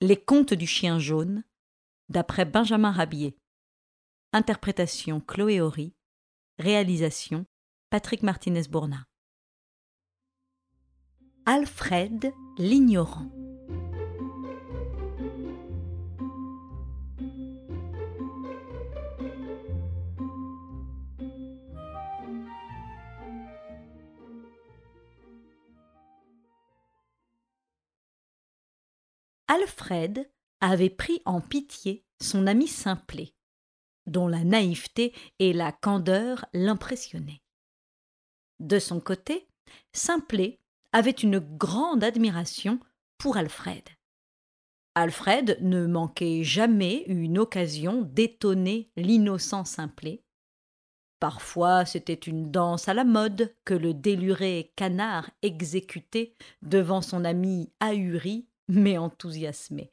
Les 0.00 0.16
contes 0.16 0.54
du 0.54 0.66
chien 0.66 0.98
jaune, 0.98 1.44
d'après 2.08 2.44
Benjamin 2.44 2.90
Rabier. 2.90 3.38
Interprétation 4.32 5.20
Chloé 5.20 5.60
Horry. 5.60 5.94
Réalisation 6.58 7.46
Patrick 7.90 8.22
Martinez-Bourna. 8.22 9.06
Alfred 11.46 12.32
l'ignorant. 12.58 13.43
Alfred 29.54 30.28
avait 30.60 30.90
pris 30.90 31.22
en 31.26 31.40
pitié 31.40 32.04
son 32.20 32.48
ami 32.48 32.66
Simplet, 32.66 33.34
dont 34.08 34.26
la 34.26 34.42
naïveté 34.42 35.14
et 35.38 35.52
la 35.52 35.70
candeur 35.70 36.44
l'impressionnaient. 36.52 37.40
De 38.58 38.80
son 38.80 38.98
côté, 38.98 39.46
Simplet 39.92 40.58
avait 40.90 41.12
une 41.12 41.38
grande 41.38 42.02
admiration 42.02 42.80
pour 43.16 43.36
Alfred. 43.36 43.84
Alfred 44.96 45.58
ne 45.60 45.86
manquait 45.86 46.42
jamais 46.42 47.04
une 47.06 47.38
occasion 47.38 48.02
d'étonner 48.02 48.90
l'innocent 48.96 49.64
Simplet. 49.64 50.24
Parfois 51.20 51.84
c'était 51.84 52.12
une 52.14 52.50
danse 52.50 52.88
à 52.88 52.94
la 52.94 53.04
mode 53.04 53.54
que 53.64 53.74
le 53.74 53.94
déluré 53.94 54.72
canard 54.74 55.30
exécutait 55.42 56.34
devant 56.62 57.02
son 57.02 57.24
ami 57.24 57.72
ahuri 57.78 58.48
mais 58.68 58.98
enthousiasmé. 58.98 59.92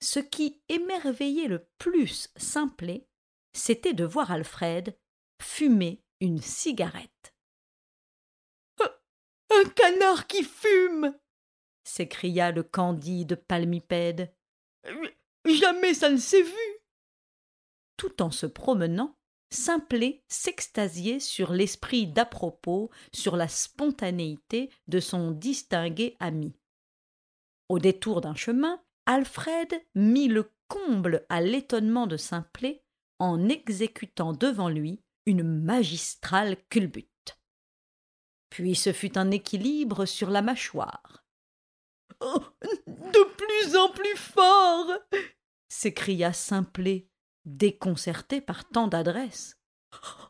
Ce 0.00 0.18
qui 0.18 0.60
émerveillait 0.68 1.48
le 1.48 1.68
plus 1.78 2.28
Simplet, 2.36 3.06
c'était 3.52 3.94
de 3.94 4.04
voir 4.04 4.30
Alfred 4.30 4.96
fumer 5.40 6.02
une 6.20 6.40
cigarette. 6.40 7.34
Un 9.54 9.68
canard 9.68 10.26
qui 10.26 10.44
fume 10.44 11.14
s'écria 11.84 12.52
le 12.52 12.62
candide 12.62 13.36
palmipède. 13.36 14.34
Jamais 15.44 15.94
ça 15.94 16.10
ne 16.10 16.16
s'est 16.16 16.42
vu. 16.42 16.80
Tout 17.96 18.22
en 18.22 18.30
se 18.30 18.46
promenant, 18.46 19.16
Simplet 19.50 20.24
s'extasiait 20.28 21.20
sur 21.20 21.52
l'esprit 21.52 22.06
d'à-propos, 22.06 22.90
sur 23.12 23.36
la 23.36 23.48
spontanéité 23.48 24.70
de 24.88 25.00
son 25.00 25.30
distingué 25.30 26.16
ami. 26.18 26.56
Au 27.72 27.78
détour 27.78 28.20
d'un 28.20 28.34
chemin, 28.34 28.82
Alfred 29.06 29.82
mit 29.94 30.28
le 30.28 30.52
comble 30.68 31.24
à 31.30 31.40
l'étonnement 31.40 32.06
de 32.06 32.18
Simplet 32.18 32.84
en 33.18 33.48
exécutant 33.48 34.34
devant 34.34 34.68
lui 34.68 35.00
une 35.24 35.42
magistrale 35.42 36.58
culbute. 36.68 37.38
Puis 38.50 38.74
ce 38.74 38.92
fut 38.92 39.16
un 39.16 39.30
équilibre 39.30 40.04
sur 40.04 40.28
la 40.28 40.42
mâchoire. 40.42 41.24
Oh, 42.20 42.42
de 42.60 43.36
plus 43.36 43.74
en 43.74 43.88
plus 43.88 44.16
fort 44.16 44.90
s'écria 45.70 46.34
Simplet, 46.34 47.08
déconcerté 47.46 48.42
par 48.42 48.68
tant 48.68 48.86
d'adresse. 48.86 49.58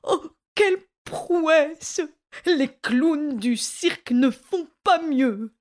Oh, 0.05 0.31
quelle 0.55 0.79
prouesse 1.03 2.01
Les 2.47 2.69
clowns 2.69 3.37
du 3.37 3.57
cirque 3.57 4.13
ne 4.13 4.31
font 4.31 4.69
pas 4.85 5.03
mieux 5.03 5.53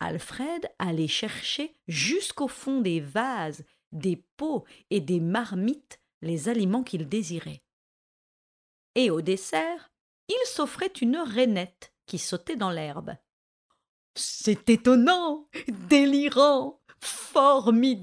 Alfred 0.00 0.68
allait 0.78 1.08
chercher 1.08 1.74
jusqu'au 1.88 2.48
fond 2.48 2.80
des 2.80 3.00
vases, 3.00 3.64
des 3.92 4.16
pots 4.36 4.64
et 4.90 5.00
des 5.00 5.20
marmites 5.20 6.00
les 6.20 6.48
aliments 6.48 6.82
qu'il 6.82 7.08
désirait. 7.08 7.62
Et 8.94 9.10
au 9.10 9.20
dessert, 9.20 9.92
il 10.28 10.46
s'offrait 10.46 10.92
une 11.00 11.16
rainette 11.16 11.92
qui 12.06 12.18
sautait 12.18 12.56
dans 12.56 12.70
l'herbe. 12.70 13.16
C'est 14.14 14.70
étonnant, 14.70 15.48
délirant, 15.88 16.80
formidable 17.00 17.94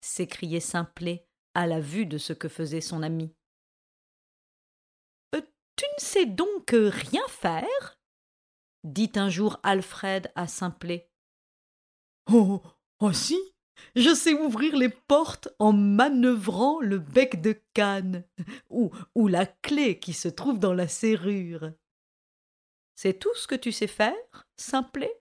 s'écriait 0.00 0.60
Simplet 0.60 1.26
à 1.54 1.66
la 1.66 1.80
vue 1.80 2.06
de 2.06 2.18
ce 2.18 2.32
que 2.32 2.48
faisait 2.48 2.80
son 2.80 3.02
ami. 3.02 3.34
Euh, 5.34 5.40
tu 5.74 5.84
ne 5.84 6.00
sais 6.00 6.26
donc 6.26 6.70
rien 6.72 7.26
faire? 7.28 7.95
Dit 8.84 9.12
un 9.16 9.28
jour 9.28 9.58
Alfred 9.62 10.30
à 10.34 10.46
Simplet. 10.46 11.10
Oh. 12.30 12.62
Oh 13.00 13.12
si. 13.12 13.38
Je 13.94 14.14
sais 14.14 14.32
ouvrir 14.32 14.76
les 14.76 14.88
portes 14.88 15.48
en 15.58 15.72
manœuvrant 15.72 16.80
le 16.80 16.98
bec 16.98 17.42
de 17.42 17.60
canne 17.74 18.24
ou, 18.70 18.90
ou 19.14 19.28
la 19.28 19.46
clé 19.46 19.98
qui 19.98 20.12
se 20.12 20.28
trouve 20.28 20.58
dans 20.58 20.72
la 20.72 20.88
serrure. 20.88 21.72
C'est 22.94 23.18
tout 23.18 23.34
ce 23.34 23.46
que 23.46 23.54
tu 23.54 23.72
sais 23.72 23.86
faire, 23.86 24.48
Simplet 24.56 25.12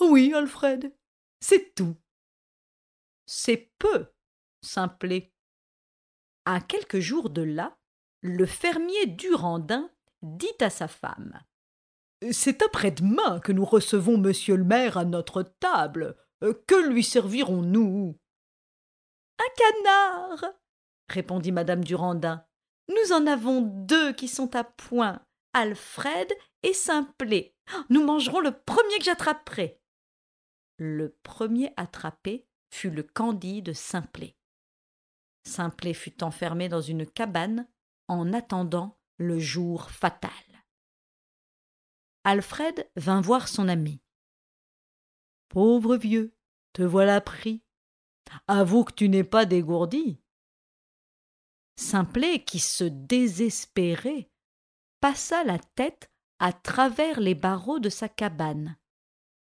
Oui, 0.00 0.34
Alfred, 0.34 0.94
c'est 1.40 1.74
tout. 1.74 1.96
C'est 3.26 3.72
peu, 3.78 4.12
Simplet. 4.62 5.32
À 6.44 6.60
quelques 6.60 7.00
jours 7.00 7.30
de 7.30 7.42
là, 7.42 7.78
le 8.20 8.46
fermier 8.46 9.06
Durandin 9.06 9.90
dit 10.22 10.56
à 10.60 10.70
sa 10.70 10.88
femme 10.88 11.40
c'est 12.32 12.62
après-demain 12.62 13.40
que 13.40 13.52
nous 13.52 13.64
recevons 13.64 14.18
monsieur 14.18 14.56
le 14.56 14.64
maire 14.64 14.96
à 14.96 15.04
notre 15.04 15.42
table. 15.42 16.16
Euh, 16.42 16.54
que 16.66 16.88
lui 16.88 17.02
servirons-nous? 17.02 18.18
Un 19.38 19.54
canard 19.56 20.52
répondit 21.08 21.52
madame 21.52 21.84
Durandin. 21.84 22.44
Nous 22.88 23.12
en 23.12 23.26
avons 23.26 23.60
deux 23.60 24.12
qui 24.12 24.28
sont 24.28 24.54
à 24.56 24.64
point, 24.64 25.20
Alfred 25.52 26.32
et 26.62 26.72
Simplet. 26.72 27.54
Nous 27.90 28.04
mangerons 28.04 28.40
le 28.40 28.52
premier 28.52 28.98
que 28.98 29.04
j'attraperai. 29.04 29.80
Le 30.78 31.16
premier 31.22 31.72
attrapé 31.76 32.46
fut 32.70 32.90
le 32.90 33.02
candide 33.02 33.74
Simplet. 33.74 34.36
Simplet 35.44 35.94
fut 35.94 36.22
enfermé 36.22 36.68
dans 36.68 36.80
une 36.80 37.06
cabane 37.06 37.68
en 38.06 38.32
attendant 38.32 38.98
le 39.18 39.38
jour 39.38 39.90
fatal. 39.90 40.30
Alfred 42.24 42.88
vint 42.96 43.20
voir 43.20 43.48
son 43.48 43.68
ami. 43.68 44.00
Pauvre 45.48 45.96
vieux, 45.96 46.34
te 46.72 46.82
voilà 46.82 47.20
pris. 47.20 47.62
Avoue 48.46 48.84
que 48.84 48.92
tu 48.92 49.08
n'es 49.08 49.24
pas 49.24 49.46
dégourdi. 49.46 50.20
Simplet, 51.76 52.44
qui 52.44 52.58
se 52.58 52.84
désespérait, 52.84 54.30
passa 55.00 55.44
la 55.44 55.58
tête 55.58 56.10
à 56.38 56.52
travers 56.52 57.20
les 57.20 57.34
barreaux 57.34 57.78
de 57.78 57.88
sa 57.88 58.08
cabane 58.08 58.76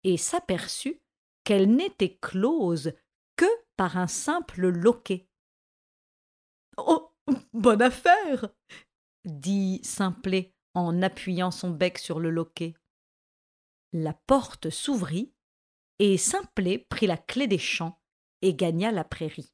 et 0.05 0.17
s'aperçut 0.17 1.01
qu'elle 1.45 1.75
n'était 1.75 2.17
close 2.17 2.93
que 3.37 3.47
par 3.77 3.97
un 3.97 4.07
simple 4.07 4.69
loquet. 4.69 5.29
Oh. 6.77 7.11
Bonne 7.53 7.83
affaire. 7.83 8.49
dit 9.25 9.81
Simplet 9.85 10.55
en 10.75 11.03
appuyant 11.03 11.51
son 11.51 11.71
bec 11.71 11.99
sur 11.99 12.21
le 12.21 12.31
loquet. 12.31 12.75
La 13.93 14.15
porte 14.15 14.71
s'ouvrit, 14.71 15.33
et 15.99 16.17
Simplet 16.17 16.79
prit 16.79 17.07
la 17.07 17.17
clé 17.17 17.47
des 17.47 17.59
champs 17.59 18.01
et 18.43 18.55
gagna 18.55 18.91
la 18.91 19.05
prairie. 19.05 19.53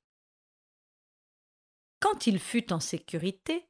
Quand 2.01 2.27
il 2.27 2.39
fut 2.39 2.73
en 2.73 2.81
sécurité, 2.81 3.69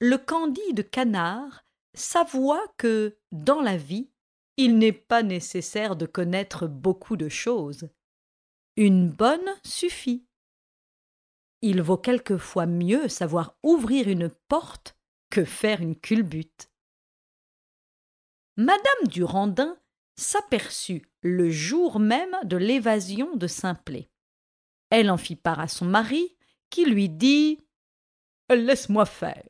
le 0.00 0.16
candide 0.16 0.90
canard 0.90 1.64
s'avoua 1.94 2.60
que, 2.76 3.18
dans 3.30 3.60
la 3.60 3.76
vie, 3.76 4.10
il 4.56 4.78
n'est 4.78 4.92
pas 4.92 5.22
nécessaire 5.22 5.94
de 5.96 6.06
connaître 6.06 6.66
beaucoup 6.66 7.16
de 7.16 7.28
choses. 7.28 7.88
Une 8.76 9.10
bonne 9.10 9.48
suffit. 9.64 10.26
Il 11.60 11.82
vaut 11.82 11.98
quelquefois 11.98 12.66
mieux 12.66 13.08
savoir 13.08 13.56
ouvrir 13.62 14.08
une 14.08 14.28
porte 14.48 14.98
que 15.32 15.46
faire 15.46 15.80
une 15.80 15.96
culbute. 15.96 16.70
Madame 18.58 19.06
Durandin 19.06 19.78
s'aperçut 20.14 21.08
le 21.22 21.48
jour 21.50 21.98
même 21.98 22.36
de 22.44 22.58
l'évasion 22.58 23.34
de 23.34 23.46
Simplet. 23.46 24.10
Elle 24.90 25.10
en 25.10 25.16
fit 25.16 25.36
part 25.36 25.58
à 25.58 25.68
son 25.68 25.86
mari, 25.86 26.36
qui 26.68 26.84
lui 26.84 27.08
dit 27.08 27.66
Laisse-moi 28.50 29.06
faire. 29.06 29.48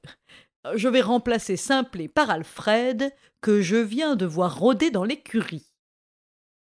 Je 0.76 0.86
vais 0.86 1.00
remplacer 1.00 1.56
Simplet 1.56 2.06
par 2.06 2.30
Alfred, 2.30 3.12
que 3.40 3.60
je 3.60 3.74
viens 3.74 4.14
de 4.14 4.24
voir 4.24 4.56
rôder 4.56 4.92
dans 4.92 5.02
l'écurie. 5.02 5.66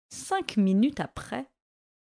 Cinq 0.08 0.56
minutes 0.56 0.98
après, 0.98 1.48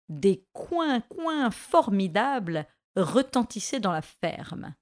des 0.07 0.45
coins-coins 0.53 1.51
formidables 1.51 2.65
retentissaient 2.95 3.81
dans 3.81 3.91
la 3.91 4.01
ferme. 4.01 4.73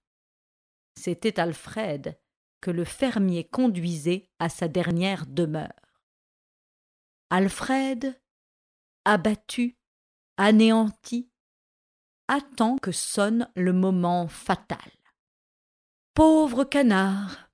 C'était 0.96 1.40
Alfred 1.40 2.20
que 2.62 2.72
le 2.72 2.86
fermier 2.86 3.44
conduisait 3.44 4.30
à 4.40 4.48
sa 4.50 4.68
dernière 4.68 5.26
demeure. 5.26 5.70
Alfred, 7.30 8.22
abattu, 9.06 9.78
anéanti, 10.38 11.30
attend 12.28 12.78
que 12.78 12.92
sonne 12.92 13.52
le 13.56 13.74
moment 13.74 14.28
fatal. 14.28 14.92
Pauvre 16.14 16.64
canard, 16.64 17.50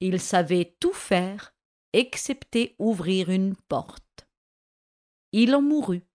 il 0.00 0.20
savait 0.20 0.76
tout 0.80 0.92
faire, 0.92 1.54
excepté 1.92 2.74
ouvrir 2.78 3.28
une 3.28 3.56
porte. 3.68 4.26
Il 5.32 5.54
en 5.54 5.62
mourut. 5.62 6.06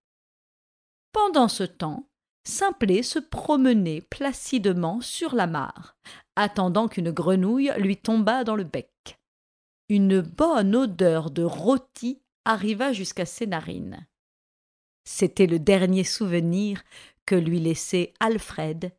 Pendant 1.11 1.47
ce 1.47 1.63
temps, 1.63 2.08
Simplet 2.49 3.03
se 3.03 3.19
promenait 3.19 4.01
placidement 4.01 5.01
sur 5.01 5.35
la 5.35 5.45
mare, 5.45 5.95
attendant 6.35 6.87
qu'une 6.87 7.11
grenouille 7.11 7.71
lui 7.77 7.95
tombât 7.95 8.43
dans 8.43 8.55
le 8.55 8.63
bec. 8.63 9.19
Une 9.87 10.21
bonne 10.21 10.75
odeur 10.75 11.29
de 11.29 11.43
rôti 11.43 12.23
arriva 12.45 12.91
jusqu'à 12.91 13.27
ses 13.27 13.45
narines. 13.45 14.07
C'était 15.03 15.45
le 15.45 15.59
dernier 15.59 16.03
souvenir 16.03 16.83
que 17.27 17.35
lui 17.35 17.59
laissait 17.59 18.15
Alfred, 18.19 18.95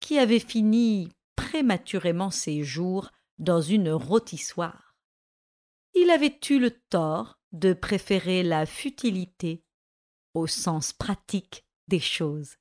qui 0.00 0.18
avait 0.18 0.40
fini 0.40 1.10
prématurément 1.36 2.30
ses 2.30 2.64
jours 2.64 3.10
dans 3.38 3.60
une 3.60 3.90
rôtissoire. 3.90 4.96
Il 5.92 6.08
avait 6.08 6.40
eu 6.48 6.58
le 6.58 6.70
tort 6.70 7.38
de 7.52 7.74
préférer 7.74 8.42
la 8.42 8.64
futilité 8.64 9.62
au 10.32 10.46
sens 10.46 10.94
pratique 10.94 11.66
des 11.88 12.00
choses. 12.00 12.56